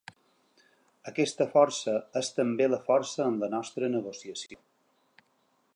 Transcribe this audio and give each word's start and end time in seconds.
Aquesta 1.11 1.47
força 1.51 1.93
és 2.23 2.31
també 2.39 2.69
la 2.71 2.81
força 2.89 3.27
en 3.33 3.39
la 3.45 3.51
nostra 3.57 3.91
negociació. 3.99 4.61